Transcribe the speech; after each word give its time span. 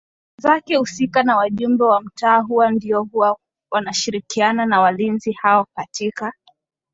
zake 0.37 0.75
husika 0.75 1.23
na 1.23 1.37
Wajumbe 1.37 1.83
wa 1.83 2.01
mtaa 2.01 2.39
huwa 2.39 2.71
ndio 2.71 3.03
huwa 3.03 3.37
wanashirikiana 3.71 4.65
na 4.65 4.81
walinzi 4.81 5.31
hao 5.31 5.65
katika 5.75 6.33